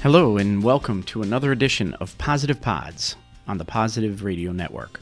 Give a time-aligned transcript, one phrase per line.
[0.00, 3.16] Hello, and welcome to another edition of Positive Pods
[3.48, 5.00] on the Positive Radio Network.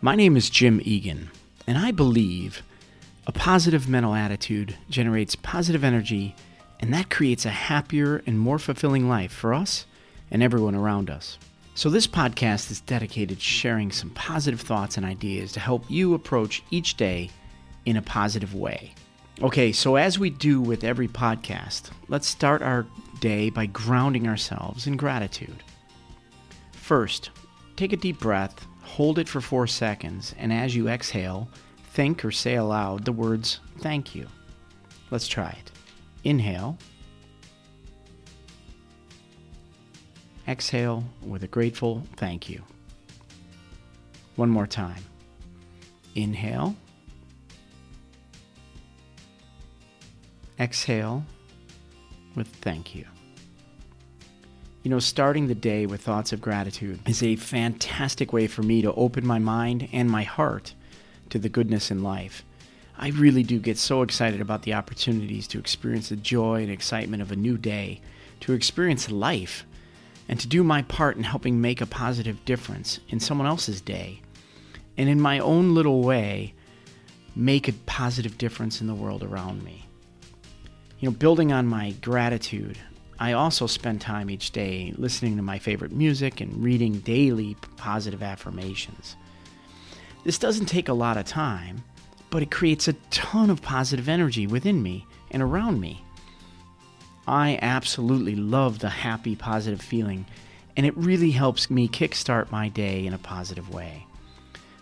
[0.00, 1.28] My name is Jim Egan,
[1.66, 2.62] and I believe
[3.26, 6.36] a positive mental attitude generates positive energy,
[6.78, 9.86] and that creates a happier and more fulfilling life for us
[10.30, 11.36] and everyone around us.
[11.74, 16.14] So, this podcast is dedicated to sharing some positive thoughts and ideas to help you
[16.14, 17.28] approach each day
[17.86, 18.94] in a positive way.
[19.42, 22.86] Okay, so as we do with every podcast, let's start our
[23.18, 25.64] day by grounding ourselves in gratitude.
[26.70, 27.30] First,
[27.74, 31.48] take a deep breath, hold it for four seconds, and as you exhale,
[31.90, 34.28] think or say aloud the words thank you.
[35.10, 35.72] Let's try it.
[36.22, 36.78] Inhale.
[40.46, 42.62] Exhale with a grateful thank you.
[44.36, 45.02] One more time.
[46.14, 46.76] Inhale.
[50.62, 51.24] Exhale
[52.36, 53.04] with thank you.
[54.84, 58.80] You know, starting the day with thoughts of gratitude is a fantastic way for me
[58.82, 60.74] to open my mind and my heart
[61.30, 62.44] to the goodness in life.
[62.96, 67.22] I really do get so excited about the opportunities to experience the joy and excitement
[67.22, 68.00] of a new day,
[68.40, 69.66] to experience life,
[70.28, 74.22] and to do my part in helping make a positive difference in someone else's day,
[74.96, 76.54] and in my own little way,
[77.34, 79.81] make a positive difference in the world around me.
[81.02, 82.78] You know, building on my gratitude,
[83.18, 88.22] I also spend time each day listening to my favorite music and reading daily positive
[88.22, 89.16] affirmations.
[90.22, 91.82] This doesn't take a lot of time,
[92.30, 96.04] but it creates a ton of positive energy within me and around me.
[97.26, 100.24] I absolutely love the happy, positive feeling,
[100.76, 104.06] and it really helps me kickstart my day in a positive way.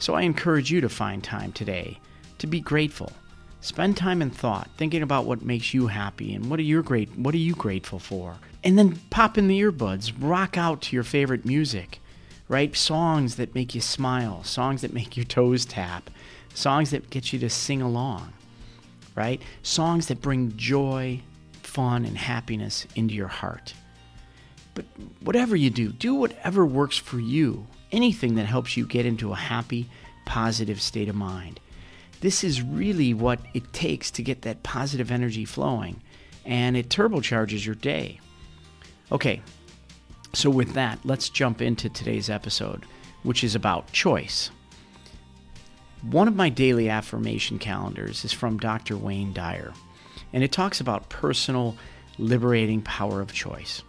[0.00, 2.00] So I encourage you to find time today
[2.38, 3.12] to be grateful
[3.60, 7.16] Spend time in thought, thinking about what makes you happy and what are you great
[7.18, 8.36] what are you grateful for.
[8.62, 12.00] And then pop in the earbuds, rock out to your favorite music,
[12.48, 12.74] right?
[12.76, 16.08] Songs that make you smile, songs that make your toes tap,
[16.54, 18.32] songs that get you to sing along,
[19.16, 19.42] right?
[19.62, 21.20] Songs that bring joy,
[21.62, 23.74] fun, and happiness into your heart.
[24.74, 24.84] But
[25.20, 27.66] whatever you do, do whatever works for you.
[27.90, 29.88] Anything that helps you get into a happy,
[30.24, 31.58] positive state of mind
[32.20, 36.02] this is really what it takes to get that positive energy flowing,
[36.44, 38.20] and it turbocharges your day.
[39.12, 39.40] Okay,
[40.34, 42.84] so with that, let's jump into today's episode,
[43.22, 44.50] which is about choice.
[46.02, 48.96] One of my daily affirmation calendars is from Dr.
[48.96, 49.72] Wayne Dyer,
[50.32, 51.76] and it talks about personal
[52.18, 53.82] liberating power of choice.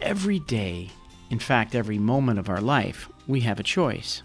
[0.00, 0.90] Every day,
[1.30, 4.22] in fact, every moment of our life, we have a choice.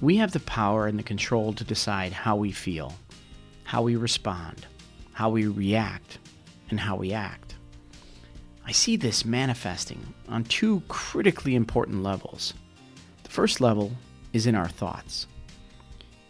[0.00, 2.94] We have the power and the control to decide how we feel,
[3.64, 4.66] how we respond,
[5.12, 6.18] how we react,
[6.70, 7.56] and how we act.
[8.64, 12.54] I see this manifesting on two critically important levels.
[13.24, 13.92] The first level
[14.32, 15.26] is in our thoughts.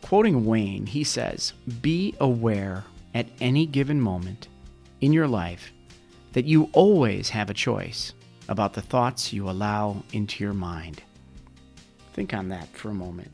[0.02, 4.48] Quoting Wayne, he says, Be aware at any given moment
[5.00, 5.72] in your life
[6.32, 8.14] that you always have a choice
[8.48, 11.04] about the thoughts you allow into your mind.
[12.14, 13.30] Think on that for a moment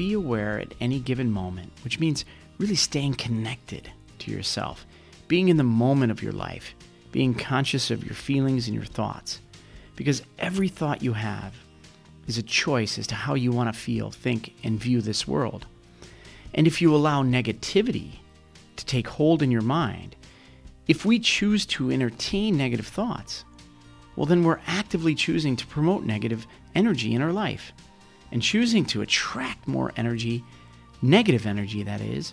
[0.00, 2.24] be aware at any given moment, which means
[2.56, 4.86] really staying connected to yourself,
[5.28, 6.74] being in the moment of your life,
[7.12, 9.42] being conscious of your feelings and your thoughts.
[9.96, 11.54] Because every thought you have
[12.26, 15.66] is a choice as to how you want to feel, think, and view this world.
[16.54, 18.20] And if you allow negativity
[18.76, 20.16] to take hold in your mind,
[20.88, 23.44] if we choose to entertain negative thoughts,
[24.16, 27.74] well, then we're actively choosing to promote negative energy in our life
[28.32, 30.44] and choosing to attract more energy,
[31.02, 32.32] negative energy that is,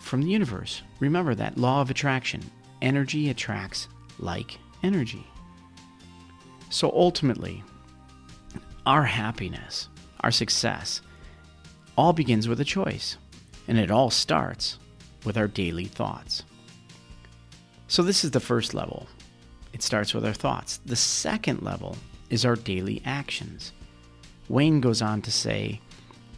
[0.00, 0.82] from the universe.
[1.00, 2.42] Remember that law of attraction
[2.80, 3.88] energy attracts
[4.18, 5.26] like energy.
[6.70, 7.62] So ultimately,
[8.86, 9.88] our happiness,
[10.20, 11.00] our success,
[11.96, 13.16] all begins with a choice,
[13.66, 14.78] and it all starts
[15.24, 16.44] with our daily thoughts.
[17.88, 19.08] So, this is the first level.
[19.72, 20.80] It starts with our thoughts.
[20.84, 21.96] The second level
[22.30, 23.72] is our daily actions.
[24.48, 25.80] Wayne goes on to say,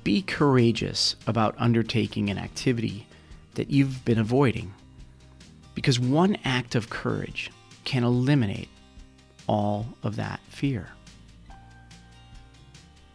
[0.05, 3.07] Be courageous about undertaking an activity
[3.55, 4.75] that you've been avoiding,
[5.75, 7.51] because one act of courage
[7.85, 8.69] can eliminate
[9.47, 10.89] all of that fear.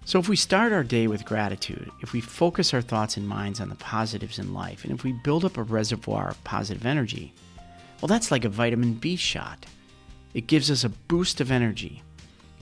[0.07, 3.59] So, if we start our day with gratitude, if we focus our thoughts and minds
[3.59, 7.33] on the positives in life, and if we build up a reservoir of positive energy,
[8.01, 9.65] well, that's like a vitamin B shot.
[10.35, 12.03] It gives us a boost of energy,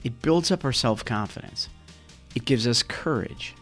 [0.04, 1.68] it builds up our self confidence,
[2.34, 3.54] it gives us courage.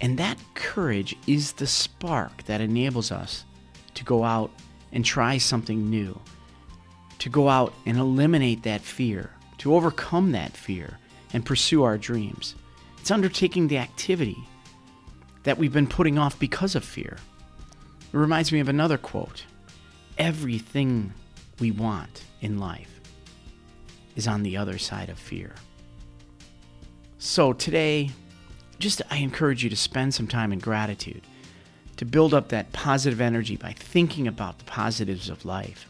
[0.00, 3.44] And that courage is the spark that enables us
[3.94, 4.50] to go out
[4.92, 6.20] and try something new,
[7.18, 10.98] to go out and eliminate that fear, to overcome that fear,
[11.32, 12.54] and pursue our dreams.
[12.98, 14.36] It's undertaking the activity
[15.44, 17.16] that we've been putting off because of fear.
[18.12, 19.44] It reminds me of another quote
[20.18, 21.12] Everything
[21.58, 23.00] we want in life
[24.14, 25.54] is on the other side of fear.
[27.24, 28.10] So today,
[28.80, 31.22] just I encourage you to spend some time in gratitude,
[31.98, 35.86] to build up that positive energy by thinking about the positives of life.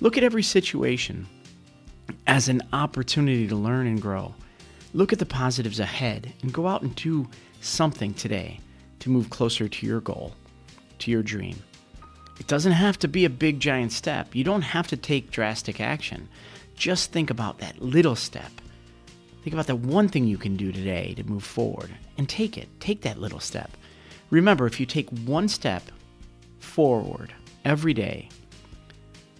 [0.00, 1.26] Look at every situation
[2.26, 4.34] as an opportunity to learn and grow.
[4.92, 7.30] Look at the positives ahead and go out and do
[7.62, 8.60] something today
[8.98, 10.34] to move closer to your goal,
[10.98, 11.56] to your dream.
[12.38, 14.34] It doesn't have to be a big giant step.
[14.34, 16.28] You don't have to take drastic action.
[16.76, 18.52] Just think about that little step.
[19.42, 22.68] Think about the one thing you can do today to move forward and take it.
[22.78, 23.76] Take that little step.
[24.30, 25.82] Remember, if you take one step
[26.60, 27.34] forward
[27.64, 28.28] every day,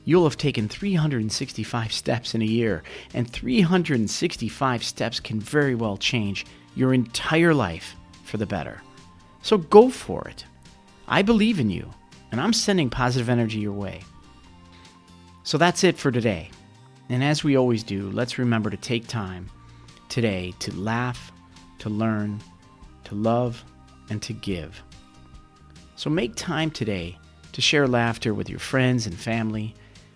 [0.05, 2.83] you'll have taken 365 steps in a year,
[3.15, 7.95] and 365 steps can very well change your entire life
[8.25, 8.83] for the better.
[9.43, 10.45] So go for it.
[11.07, 11.89] I believe in you,
[12.33, 14.03] and I'm sending positive energy your way.
[15.45, 16.51] So that's it for today.
[17.09, 19.49] And as we always do, let's remember to take time
[20.13, 21.33] today to laugh,
[21.81, 22.41] to learn,
[23.05, 23.65] to love,
[24.11, 24.83] and to give.
[25.97, 27.19] So make time today
[27.53, 29.75] to share laughter with your friends and family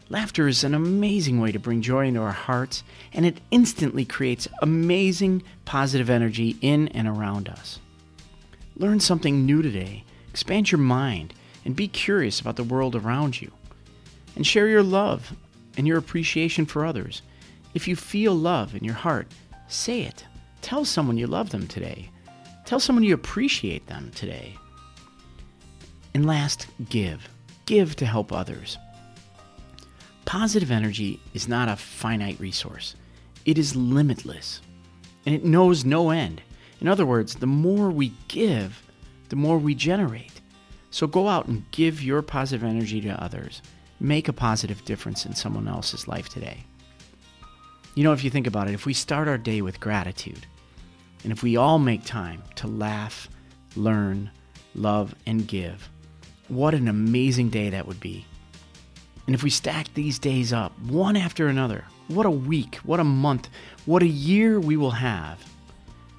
[0.09, 4.47] Laughter is an amazing way to bring joy into our hearts, and it instantly creates
[4.63, 7.81] amazing positive energy in and around us.
[8.77, 11.35] Learn something new today, expand your mind,
[11.65, 13.51] and be curious about the world around you.
[14.37, 15.35] And share your love
[15.77, 17.23] and your appreciation for others.
[17.75, 19.27] If you feel love in your heart,
[19.69, 20.25] say it.
[20.63, 22.11] Tell someone you love them today.
[22.65, 24.55] Tell someone you appreciate them today.
[26.15, 27.29] And last, give.
[27.67, 28.79] Give to help others.
[30.25, 32.97] Positive energy is not a finite resource,
[33.45, 34.61] it is limitless,
[35.25, 36.43] and it knows no end.
[36.81, 38.83] In other words, the more we give,
[39.29, 40.41] the more we generate.
[40.91, 43.63] So go out and give your positive energy to others.
[44.01, 46.65] Make a positive difference in someone else's life today.
[47.97, 50.47] You know, if you think about it, if we start our day with gratitude,
[51.23, 53.27] and if we all make time to laugh,
[53.75, 54.31] learn,
[54.75, 55.89] love, and give,
[56.49, 58.27] what an amazing day that would be.
[59.25, 63.05] And if we stack these days up, one after another, what a week, what a
[63.05, 63.49] month,
[63.87, 65.43] what a year we will have,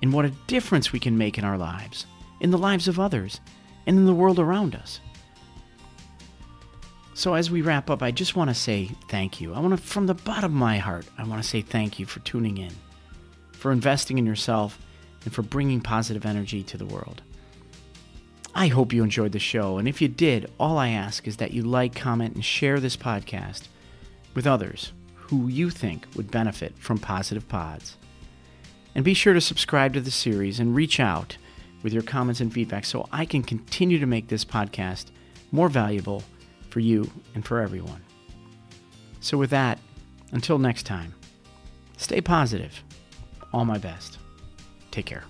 [0.01, 2.07] and what a difference we can make in our lives,
[2.39, 3.39] in the lives of others,
[3.85, 4.99] and in the world around us.
[7.17, 9.55] So, as we wrap up, I just want to say thank you.
[9.55, 12.05] I want to, from the bottom of my heart, I want to say thank you
[12.05, 12.71] for tuning in,
[13.53, 14.77] for investing in yourself,
[15.25, 17.23] and for bringing positive energy to the world.
[18.53, 21.53] I hope you enjoyed the show, and if you did, all I ask is that
[21.53, 23.63] you like, comment, and share this podcast
[24.35, 27.97] with others who you think would benefit from Positive Pods.
[28.93, 31.35] And be sure to subscribe to the series and reach out
[31.81, 35.05] with your comments and feedback so I can continue to make this podcast
[35.51, 36.21] more valuable
[36.77, 38.03] for you and for everyone.
[39.19, 39.79] So, with that,
[40.31, 41.15] until next time,
[41.97, 42.83] stay positive.
[43.51, 44.19] All my best.
[44.91, 45.23] Take care.